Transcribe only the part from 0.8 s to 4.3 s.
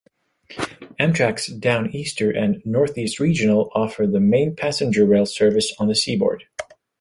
Amtrak's "Downeaster" and "Northeast Regional" offer the